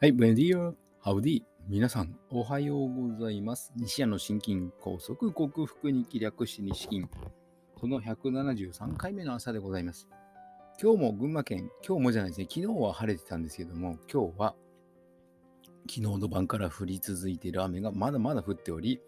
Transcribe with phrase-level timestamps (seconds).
[0.00, 1.42] はい、ブエディア、ハウディ。
[1.66, 3.72] 皆さん、おはようございます。
[3.74, 7.08] 西谷の心筋梗塞克服に気略し西筋。
[7.74, 10.08] この173回目の朝でございます。
[10.80, 14.54] 今日も群馬県、今日もじゃないですね、昨日は晴れてたんですけども、今日は
[15.88, 19.00] 昨日の晩から降り続いている雨がまだまだ降っており、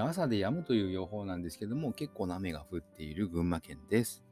[0.00, 4.22] 朝で止むという予報なんですけども、結構な雨が降っている群馬県です。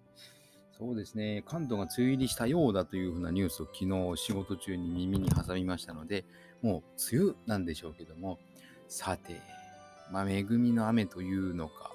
[0.80, 6.24] そうですね、関東が梅雨入りしたようだというふうなニュースを昨日仕事中に耳に挟みましたので、
[6.62, 8.38] もう梅雨なんでしょうけども、
[8.88, 9.42] さて、
[10.10, 11.92] まあ、恵みの雨というのか、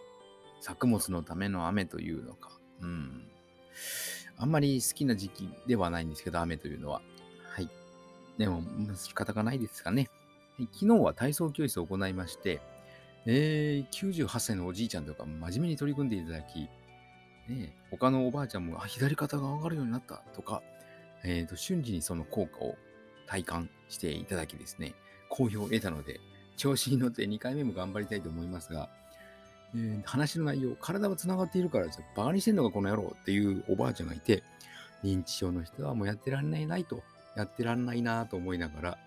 [0.61, 3.27] 作物のための雨というのか、うん。
[4.37, 7.01] あんまり好きな時期ではないんですけど、雨というのは。
[7.47, 7.69] はい。
[8.37, 8.61] でも、
[8.93, 10.11] 仕方がないですかね。
[10.73, 12.61] 昨日は体操教室を行いまして、
[13.25, 16.69] えー、98歳のおじいちゃんとか真面目に取り組んでいただき、
[17.47, 20.63] ね、他のおばあちゃんもあ左肩が上がるようになったとか、
[21.23, 22.75] えーと、瞬時にその効果を
[23.27, 24.93] 体感していただきですね、
[25.29, 26.19] 好評を得たので、
[26.57, 28.89] 調子に乗って2回目も頑張りたいと思いますが、
[29.75, 34.43] えー話の内容、体は繋がっているから、バカにしてんのかこの野郎っていうおばあちゃんがいて、
[35.03, 37.03] 認知症の人はもうやってらんないないと、
[37.35, 38.97] やってらんないなと思いながら、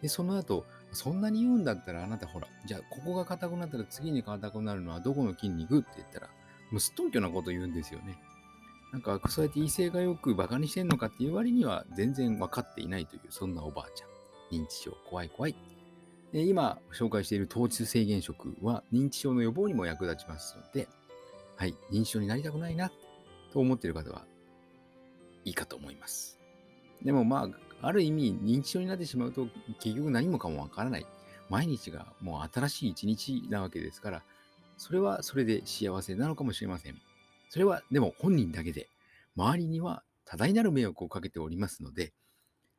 [0.00, 5.80] で、その後、そんなに言うんだったらあなたほら、じゃあここが硬くなったら次に硬くなるのはどこの筋肉？
[5.80, 6.28] って言ったら、
[6.76, 8.18] うすっとんきょなこと言うんですよね。
[8.92, 14.14] なんか、そうやって威勢がよくバカにしてんのかっていう割には全然分かっていないという、そんなおばあちゃん。
[14.62, 15.56] 認知症、怖い怖い。
[16.34, 20.88] で今紹介している糖質制限食は認知症の予防にも役立ちますので、
[21.54, 22.90] はい、認知症になりたくないな
[23.52, 24.24] と思っている方は
[25.44, 26.40] いいかと思います。
[27.04, 27.48] でもま
[27.80, 29.46] あ、ある意味認知症になってしまうと
[29.80, 31.06] 結局何もかもわからない。
[31.50, 34.24] 毎日がもう新しい一日なわけですから、
[34.76, 37.00] それはそれで幸せなのかもしれません。
[37.48, 38.88] それはでも本人だけで、
[39.36, 42.12] 周りには多大なる迷惑をかけておりますので、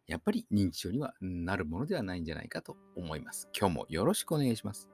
[0.08, 3.50] やっぱり認知症にはなるものではないんじゃないかと思います。
[3.58, 4.90] 今日もよろしくお願いします。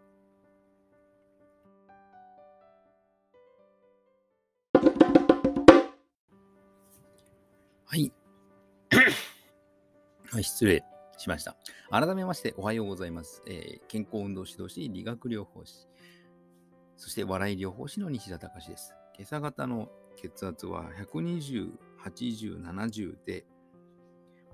[7.85, 8.13] はい。
[10.31, 10.85] はい、失礼
[11.17, 11.57] しました。
[11.89, 13.43] 改めましておはようございます。
[13.45, 15.89] えー健康運動指導士、理学療法士、
[17.01, 18.93] そして笑い療法士の西田隆です。
[19.17, 19.89] 今朝方の
[20.21, 21.71] 血圧は120、
[22.05, 23.43] 80、70で、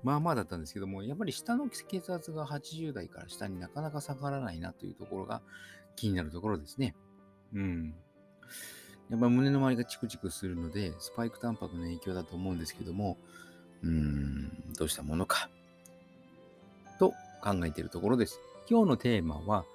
[0.02, 5.42] まあまあだったんですけども、やっぱり下の血圧が80代から下になかなか下がらないなというところが
[5.94, 6.96] 気になるところですね。
[7.52, 7.94] うん。
[9.10, 13.18] やっぱり胸の周りがチクチクするので、スパイクタンパクの影響だと思うんですけども、
[13.82, 15.50] うーん、どうしたものか、
[16.98, 17.10] と
[17.42, 18.40] 考えているところです。
[18.70, 19.66] 今日のテーマは、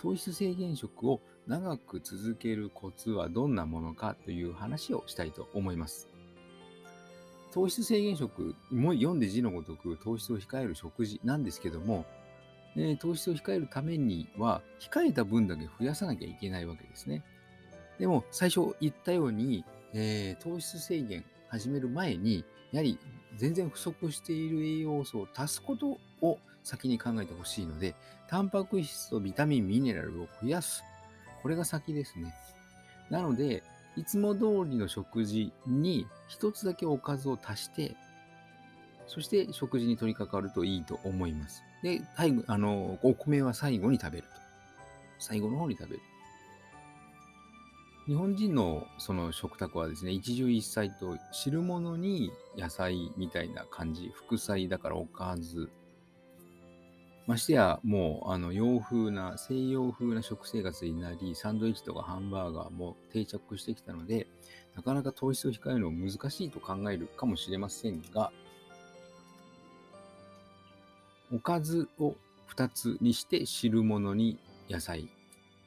[0.00, 6.08] 糖質制限食を長く続けるコツはどんなものかという話をしたいと思います。
[7.52, 12.06] 糖質制限食も読んで字のごとく糖質を控える食事なんですけども、
[12.74, 17.22] で糖質を控えるためには控えた分だけ増やさなきゃいけないわけですね。
[17.98, 22.98] でも最初言ったように、えー糖質制限始める前にやはり
[23.36, 27.94] 全然不足している栄養素を足すことを先に考えてほしいので、
[28.28, 30.82] タンパク質とビタミン、ミネラルを増やす。
[31.42, 32.34] これが先ですね。
[33.10, 33.62] なので、
[33.96, 37.94] いつも通りの食事に一つだけおかずを足して、
[39.06, 41.62] そして食事に取り掛かるといいと思います。
[41.82, 44.28] で、最後、あの、お米は最後に食べると。
[45.18, 46.02] 最後の方に食べる。
[48.06, 55.70] 日本人のその食卓はですね、一汁一菜と汁物に野菜みたいな感じ、副菜だからおかず。
[57.26, 64.26] ましてや、もう、あの、洋風な、西洋風な食生活になり、サンドイッチとかハンバーガーも定着してきたので、
[64.74, 68.32] なかなか糖質を控えるのは難しいと考えるかもしれませんが、
[71.32, 72.14] おかずを
[72.54, 75.08] 2つにして汁物に野菜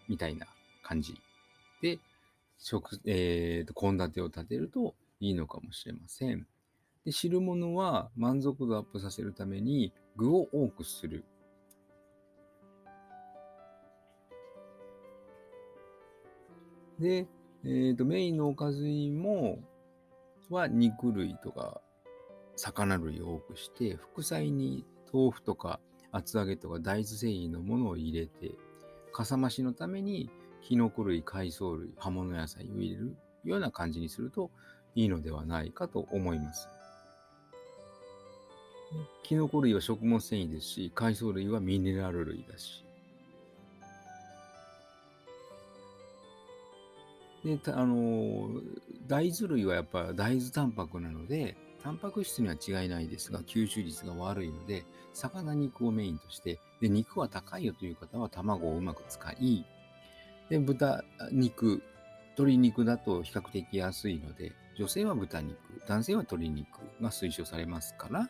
[0.07, 0.45] みたいな
[0.83, 1.15] 感じ
[1.81, 1.99] で、
[2.57, 6.45] 食、えーと、献立を立てるといいのかもしれません。
[7.05, 11.25] で、汁物は満足度アップさせるために具を多くする。
[16.99, 17.27] で、
[17.63, 19.59] えーと、メインのおかずにも、
[20.49, 21.81] は肉類とか
[22.55, 25.79] 魚類を多くして、副菜に豆腐とか
[26.11, 28.51] 厚揚げとか大豆製品のものを入れて、
[29.11, 30.29] かさ増しのために
[30.61, 34.51] キノコ類、海藻類、葉物野菜を入れるような感じにすると
[34.93, 36.69] いいのではないかと思います。
[39.23, 42.85] キノコ類は食物繊維ですし、海藻類はミネラル類だし。
[47.45, 48.49] で、あの
[49.07, 54.83] 大豆類はやっぱ大豆タンパクなので、タンパク質には違いないですが、吸収率が悪いので、
[55.13, 59.63] 魚肉をメインとして、で肉は高いよという方は卵をうまく使い、
[60.49, 61.83] で豚肉、
[62.31, 65.57] 鶏肉だと比較的安いので、女性は豚肉、
[65.87, 66.67] 男性は鶏肉
[66.99, 68.27] が推奨されますから、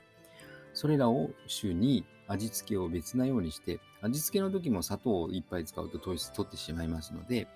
[0.73, 7.47] それらを主に味付けを別なようにして、味付けの時も砂糖をいっぱい使うと糖質取ってしまいますので、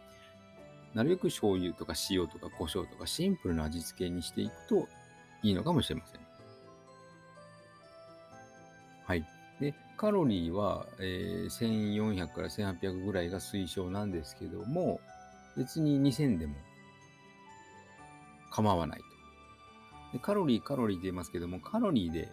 [0.93, 4.87] なるべく醤油とか塩とか胡椒とかシンプルな味付けにしていくと
[5.43, 6.21] いいのかもしれません。
[9.05, 9.25] はい。
[9.59, 14.99] で、カロリーは、えー、1400から1800ぐらいが推奨なんですけども、
[15.57, 16.55] 別に2000でも
[18.51, 19.05] 構わないと。
[20.13, 22.29] でカロリー、カロリーで言いますけども、カロリーで、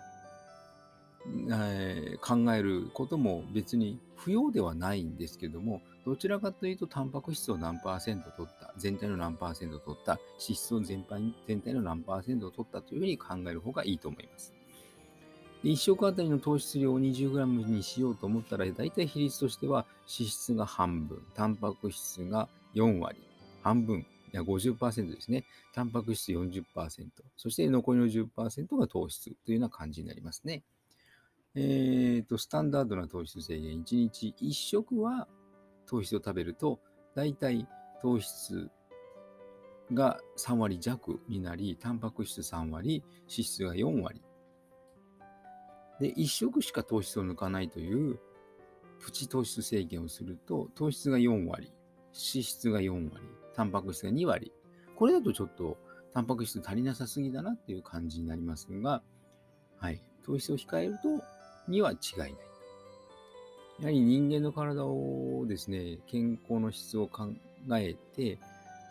[1.50, 14.54] えー、考えることも別に不要ではないんですけども、どちらかというと、タンパク質を何パーセント取った、全体の何パーセント取った、脂質を全般全体の何パーセント取ったというふうに考える方がいいと思います。
[15.62, 23.18] で1食あたりの糖質量を 20g にしようと思ったら、大体比率としては脂質が半分、タンパク質が4割、
[23.62, 25.44] 半分、いや50%ですね。
[25.72, 26.64] タンパク質40%、
[27.36, 30.62] そして残りの10%が糖質というような感じになりますね。
[31.58, 35.26] えーと、スタンダードな糖質制限、1日1食は
[35.86, 36.80] 糖質を食べると、
[37.14, 37.66] 大体
[38.02, 38.68] 糖質
[39.94, 44.22] が3割弱になり、タンパク質3割、脂質が4割。
[45.98, 48.20] で、1食しか糖質を抜かないという
[49.00, 51.72] プチ糖質制限をすると、糖質が4割、
[52.12, 53.24] 脂質が4割、
[53.54, 54.52] タンパク質が2割。
[54.94, 55.78] これだとちょっと
[56.12, 59.02] タンパク質足りなさすぎだなっていう感じになりますが、
[59.78, 61.35] はい、糖質を控えると
[61.68, 62.30] には違いない。
[63.80, 67.28] やはり人間の体をですね、健康の質を考
[67.72, 68.38] えて、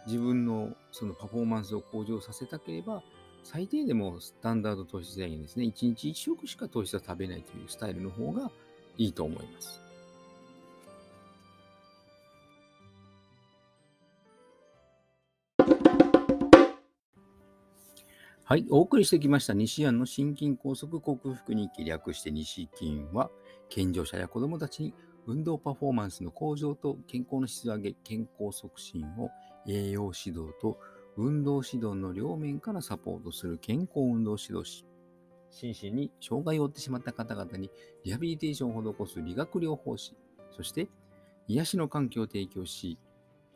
[0.05, 3.01] 自分のそのパフォーマンスを向上させたければ、
[3.43, 8.51] 最低でもスタンダード糖質制限ですね、1日1食しか糖質は食べないというスタイルの方が
[8.97, 9.84] いいと思います。
[18.47, 23.31] はい、お送りしてきました西安の心筋梗塞克服に略して西筋は、
[23.69, 24.93] 健常者や子どもたちに
[25.25, 29.31] 運動パフォーマンスの向上と健康の質上げ、健康促進を
[29.67, 30.77] 栄養指導と
[31.17, 34.85] 運動指導の両面からサポートする健康運動指導士。
[35.49, 37.71] 心身に障害を負ってしまった方々に
[38.03, 40.13] リハビリテーションを施す理学療法士。
[40.51, 40.87] そして
[41.47, 42.99] 癒しの環境を提供し、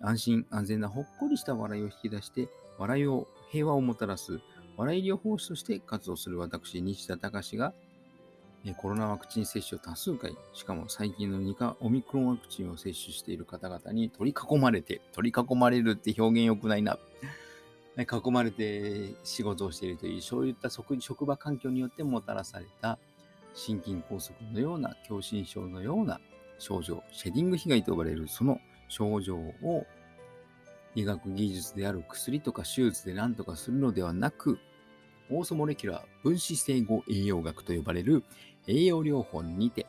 [0.01, 2.49] 安心安全なほっこりした笑いを引き出して、
[2.79, 4.39] 笑いを平和をもたらす
[4.79, 7.73] 笑い療法士として活動する私、西田隆が、
[8.77, 16.97] コロナワクチン接種を多数回、しかも最近の2価オミクロンワクチンを接種している方々に取り囲まれて、取り囲まれるって表現良くないな。
[17.99, 22.97] 囲まれて仕事をしているという、そういった職場環境によってもたらされた
[23.53, 26.21] 心筋梗塞のような、狭心症のような
[26.57, 29.85] 症状、シェディング被害と呼ばれるその症状を
[30.95, 34.57] 医学技術である薬とか手術で何とかするのではなく、
[35.31, 38.23] オーソモレキュラー分子整合栄養学と呼ばれる
[38.67, 39.85] 栄養療法にて、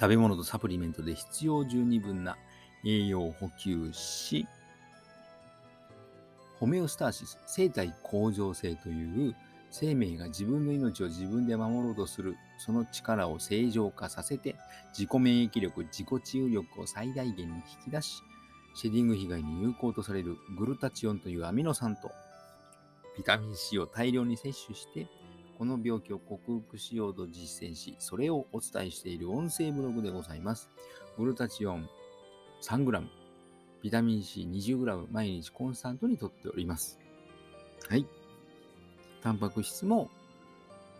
[0.00, 2.36] 食べ物とサプリメントで必要十二分な
[2.84, 4.46] 栄養を補給し、
[6.58, 9.36] ホメオスターシス、生体向上性という
[9.70, 14.56] 生命が自分の命を自分で守ろうとするその力を正常化させて
[14.90, 18.22] 自己免疫力、自己治癒力を最大限に引き出し、
[18.74, 22.10] シェディング被害に有効とされるグルタチオンというアミノ酸と
[23.18, 25.08] ビタミン C を大量に摂取して、
[25.58, 30.70] この病気を克服しようと実践し、それをお伝えしている音声ブログでございます。
[31.18, 31.88] グルタチオン
[32.62, 33.08] 3g、
[33.82, 37.00] ビタミン C20g 毎日コンスタントにとっております。
[37.88, 38.06] はい。
[39.20, 40.10] タンパク質も、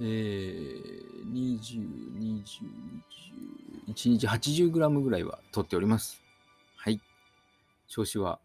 [0.00, 0.80] えー、
[1.32, 1.60] 20、
[2.18, 2.42] 20、
[3.87, 6.20] 20、1日 80g ぐらいはとっております。
[6.76, 7.00] はい。
[7.87, 8.40] 調子は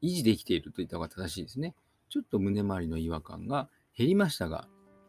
[0.00, 1.74] 維持できているといった方が正しいですね。
[2.12, 4.68] ちょっと胸周りの違和感が減りましたが、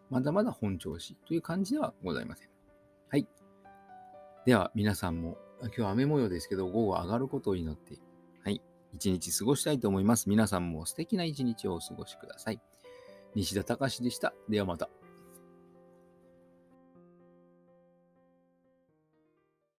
[0.10, 2.50] まだまだ本調子という感じではございません。
[3.10, 3.28] はい。
[4.46, 8.00] では、皆さんも、今日は雨模様ですけど、午後上がることを祈って、
[8.42, 8.62] はい、
[8.94, 10.30] 一日過ごしたいと思います。
[10.30, 12.62] 皆さんも素敵な一日をお過ごしください。
[13.36, 14.34] 西田隆でした。
[14.48, 14.90] ではまた。